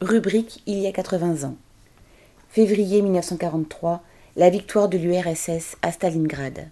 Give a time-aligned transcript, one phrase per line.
[0.00, 1.56] Rubrique Il y a 80 ans.
[2.50, 4.00] Février 1943,
[4.36, 6.68] la victoire de l'URSS à Stalingrad.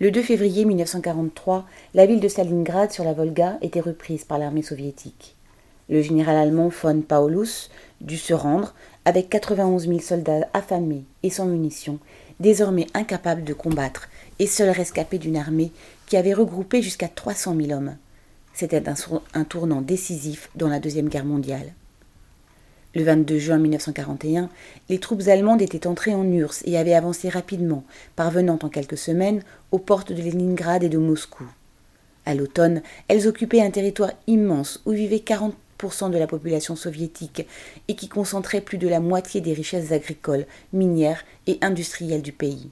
[0.00, 4.62] Le 2 février 1943, la ville de Stalingrad sur la Volga était reprise par l'armée
[4.62, 5.36] soviétique.
[5.88, 7.70] Le général allemand von Paulus
[8.00, 8.74] dut se rendre
[9.04, 12.00] avec 91 000 soldats affamés et sans munitions,
[12.40, 14.08] désormais incapables de combattre
[14.40, 15.70] et seuls rescapés d'une armée
[16.08, 17.94] qui avait regroupé jusqu'à 300 000 hommes.
[18.52, 21.72] C'était un, tournant décisif dans la Deuxième Guerre mondiale.
[22.92, 24.50] Le 22 juin 1941,
[24.88, 27.84] les troupes allemandes étaient entrées en URSS et avaient avancé rapidement,
[28.16, 31.44] parvenant en quelques semaines aux portes de Leningrad et de Moscou.
[32.26, 37.46] À l'automne, elles occupaient un territoire immense où vivait 40% de la population soviétique
[37.86, 42.70] et qui concentrait plus de la moitié des richesses agricoles, minières et industrielles du pays.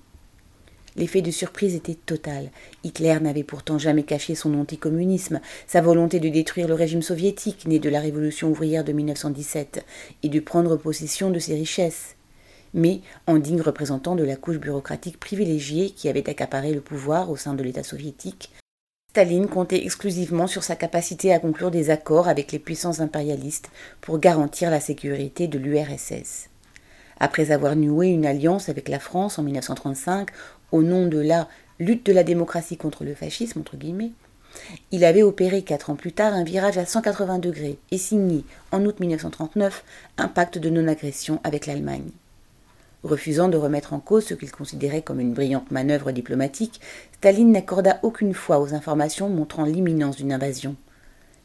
[0.99, 2.51] L'effet de surprise était total.
[2.83, 7.79] Hitler n'avait pourtant jamais caché son anticommunisme, sa volonté de détruire le régime soviétique né
[7.79, 9.85] de la révolution ouvrière de 1917
[10.25, 12.17] et de prendre possession de ses richesses.
[12.75, 17.37] Mais, en digne représentant de la couche bureaucratique privilégiée qui avait accaparé le pouvoir au
[17.37, 18.51] sein de l'État soviétique,
[19.13, 23.71] Staline comptait exclusivement sur sa capacité à conclure des accords avec les puissances impérialistes
[24.01, 26.49] pour garantir la sécurité de l'URSS.
[27.21, 30.29] Après avoir noué une alliance avec la France en 1935
[30.73, 34.13] au nom de la lutte de la démocratie contre le fascisme, entre guillemets,
[34.91, 38.85] il avait opéré quatre ans plus tard un virage à 180 degrés et signé, en
[38.85, 39.85] août 1939,
[40.17, 42.11] un pacte de non-agression avec l'Allemagne.
[43.05, 46.81] Refusant de remettre en cause ce qu'il considérait comme une brillante manœuvre diplomatique,
[47.19, 50.75] Staline n'accorda aucune foi aux informations montrant l'imminence d'une invasion.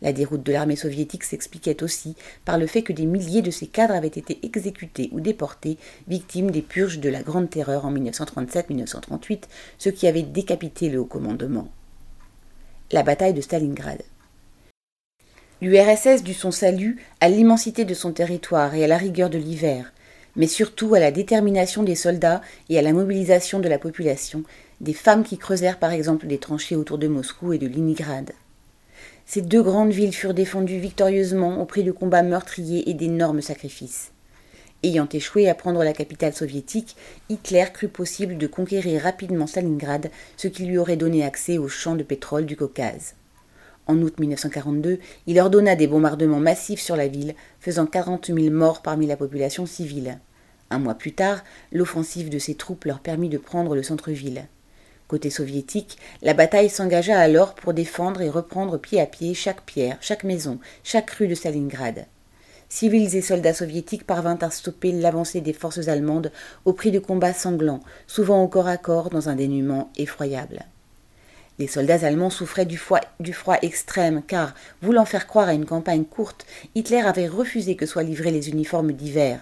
[0.03, 3.67] La déroute de l'armée soviétique s'expliquait aussi par le fait que des milliers de ses
[3.67, 5.77] cadres avaient été exécutés ou déportés,
[6.09, 9.43] victimes des purges de la Grande Terreur en 1937-1938,
[9.77, 11.69] ce qui avait décapité le haut commandement.
[12.91, 14.01] La bataille de Stalingrad.
[15.61, 19.93] L'URSS dut son salut à l'immensité de son territoire et à la rigueur de l'hiver,
[20.35, 24.43] mais surtout à la détermination des soldats et à la mobilisation de la population,
[24.81, 28.33] des femmes qui creusèrent par exemple des tranchées autour de Moscou et de Leningrad.
[29.25, 34.11] Ces deux grandes villes furent défendues victorieusement au prix de combats meurtriers et d'énormes sacrifices.
[34.83, 36.97] Ayant échoué à prendre la capitale soviétique,
[37.29, 41.95] Hitler crut possible de conquérir rapidement Stalingrad, ce qui lui aurait donné accès aux champs
[41.95, 43.15] de pétrole du Caucase.
[43.87, 48.81] En août 1942, il ordonna des bombardements massifs sur la ville, faisant 40 000 morts
[48.81, 50.19] parmi la population civile.
[50.69, 54.47] Un mois plus tard, l'offensive de ses troupes leur permit de prendre le centre-ville.
[55.13, 59.99] Côté soviétique, la bataille s'engagea alors pour défendre et reprendre pied à pied chaque pierre,
[60.01, 62.07] chaque maison, chaque rue de Stalingrad.
[62.67, 66.31] Civils et soldats soviétiques parvinrent à stopper l'avancée des forces allemandes
[66.65, 70.65] au prix de combats sanglants, souvent au corps à corps dans un dénuement effroyable.
[71.59, 75.67] Les soldats allemands souffraient du froid, du froid, extrême car, voulant faire croire à une
[75.67, 79.41] campagne courte, Hitler avait refusé que soient livrés les uniformes d'hiver.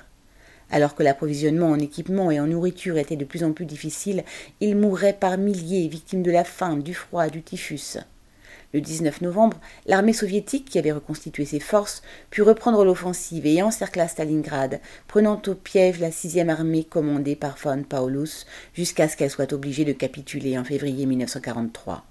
[0.72, 4.24] Alors que l'approvisionnement en équipement et en nourriture était de plus en plus difficile,
[4.62, 7.98] ils mouraient par milliers, victimes de la faim, du froid, du typhus.
[8.74, 14.08] Le 19 novembre, l'armée soviétique, qui avait reconstitué ses forces, put reprendre l'offensive et encercla
[14.08, 19.52] Stalingrad, prenant au piège la sixième armée commandée par von Paulus, jusqu'à ce qu'elle soit
[19.52, 22.06] obligée de capituler en février 1943.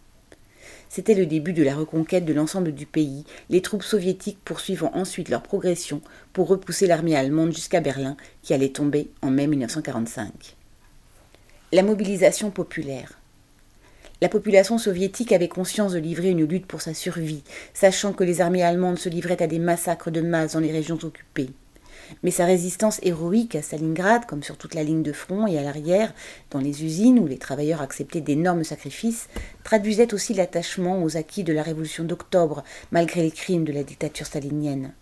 [0.92, 5.28] C'était le début de la reconquête de l'ensemble du pays, les troupes soviétiques poursuivant ensuite
[5.28, 6.02] leur progression
[6.32, 10.56] pour repousser l'armée allemande jusqu'à Berlin, qui allait tomber en mai 1945.
[11.70, 13.20] La mobilisation populaire.
[14.20, 18.40] La population soviétique avait conscience de livrer une lutte pour sa survie, sachant que les
[18.40, 21.50] armées allemandes se livraient à des massacres de masse dans les régions occupées.
[22.22, 25.62] Mais sa résistance héroïque à Stalingrad, comme sur toute la ligne de front et à
[25.62, 26.12] l'arrière,
[26.50, 29.28] dans les usines où les travailleurs acceptaient d'énormes sacrifices,
[29.64, 34.26] traduisait aussi l'attachement aux acquis de la révolution d'octobre, malgré les crimes de la dictature
[34.26, 34.92] stalinienne.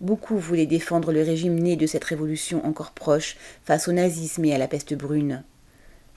[0.00, 4.54] Beaucoup voulaient défendre le régime né de cette révolution encore proche face au nazisme et
[4.54, 5.42] à la peste brune.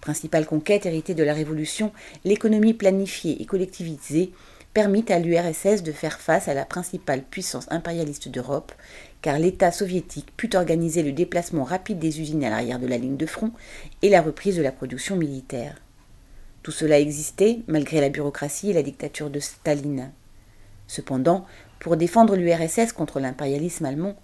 [0.02, 1.92] Principale conquête héritée de la révolution,
[2.24, 4.32] l'économie planifiée et collectivisée
[4.74, 8.72] permit à l'URSS de faire face à la principale puissance impérialiste d'Europe,
[9.22, 13.18] car l'État soviétique put organiser le déplacement rapide des usines à l'arrière de la ligne
[13.18, 13.52] de front
[14.02, 15.76] et la reprise de la production militaire.
[16.64, 20.12] Tout cela existait malgré la bureaucratie et la dictature de Staline.
[20.88, 21.46] Cependant,
[21.80, 24.16] pour défendre l'URSS contre l'impérialisme allemand,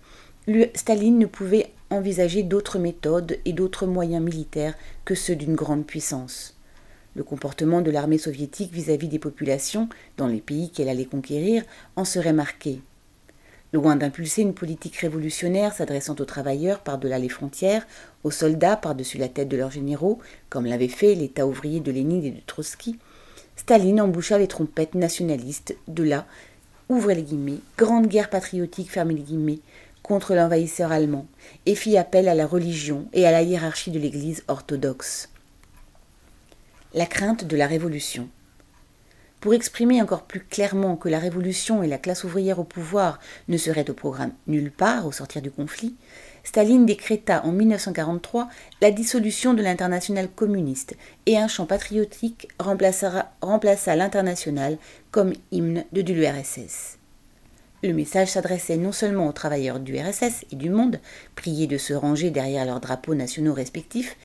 [0.76, 4.76] Staline ne pouvait envisager d'autres méthodes et d'autres moyens militaires
[5.06, 6.56] que ceux d'une grande puissance.
[7.16, 9.88] Le comportement de l'armée soviétique vis-à-vis des populations,
[10.18, 11.64] dans les pays qu'elle allait conquérir,
[11.96, 12.80] en serait marqué.
[13.74, 17.88] Loin d'impulser une politique révolutionnaire s'adressant aux travailleurs par-delà les frontières,
[18.24, 20.20] aux soldats par-dessus la tête de leurs généraux,
[20.50, 23.00] comme l'avait fait l'État ouvrier de Lénine et de Trotsky,
[23.56, 26.26] Staline emboucha les trompettes nationalistes de la,
[26.90, 29.60] ouvrez les guillemets, grande guerre patriotique, fermez les guillemets,
[30.04, 31.26] contre l'envahisseur allemand
[31.66, 35.30] et fit appel à la religion et à la hiérarchie de l'Église orthodoxe.
[36.96, 38.30] La crainte de la révolution.
[39.40, 43.58] Pour exprimer encore plus clairement que la révolution et la classe ouvrière au pouvoir ne
[43.58, 45.96] seraient au programme nulle part au sortir du conflit,
[46.44, 48.48] Staline décréta en 1943
[48.80, 50.96] la dissolution de l'internationale communiste
[51.26, 54.78] et un chant patriotique remplaça, remplaça l'international
[55.10, 57.00] comme hymne de l'URSS.
[57.82, 61.00] Le message s'adressait non seulement aux travailleurs du RSS et du monde,
[61.36, 64.16] priés de se ranger derrière leurs drapeaux nationaux respectifs,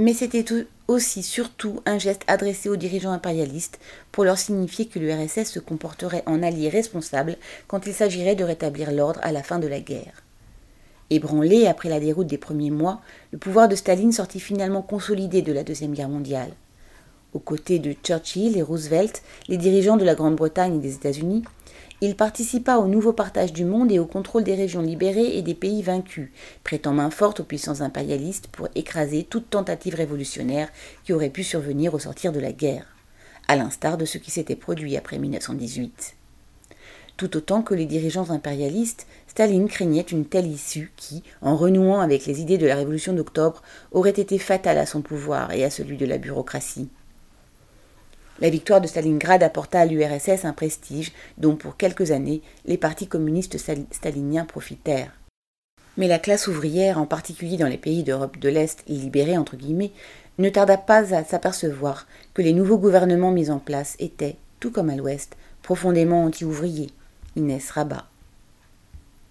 [0.00, 0.46] mais c'était
[0.88, 3.78] aussi surtout un geste adressé aux dirigeants impérialistes
[4.12, 7.36] pour leur signifier que l'URSS se comporterait en allié responsable
[7.68, 10.22] quand il s'agirait de rétablir l'ordre à la fin de la guerre.
[11.10, 13.02] Ébranlé après la déroute des premiers mois,
[13.32, 16.52] le pouvoir de Staline sortit finalement consolidé de la Deuxième Guerre mondiale.
[17.34, 21.44] Aux côtés de Churchill et Roosevelt, les dirigeants de la Grande-Bretagne et des États-Unis,
[22.02, 25.54] il participa au nouveau partage du monde et au contrôle des régions libérées et des
[25.54, 26.30] pays vaincus,
[26.64, 30.70] prêtant main forte aux puissances impérialistes pour écraser toute tentative révolutionnaire
[31.04, 32.86] qui aurait pu survenir au sortir de la guerre,
[33.48, 36.14] à l'instar de ce qui s'était produit après 1918.
[37.18, 42.24] Tout autant que les dirigeants impérialistes, Staline craignait une telle issue qui, en renouant avec
[42.24, 43.62] les idées de la Révolution d'octobre,
[43.92, 46.88] aurait été fatale à son pouvoir et à celui de la bureaucratie.
[48.40, 53.06] La victoire de Stalingrad apporta à l'URSS un prestige dont pour quelques années les partis
[53.06, 53.58] communistes
[53.92, 55.12] staliniens profitèrent.
[55.98, 59.92] Mais la classe ouvrière, en particulier dans les pays d'Europe de l'Est libérés entre guillemets,
[60.38, 64.88] ne tarda pas à s'apercevoir que les nouveaux gouvernements mis en place étaient, tout comme
[64.88, 66.90] à l'Ouest, profondément anti-ouvriers.
[67.36, 68.06] Inès Rabat.